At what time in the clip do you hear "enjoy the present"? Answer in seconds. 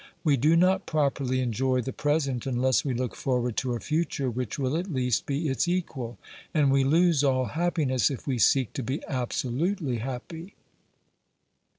1.47-2.47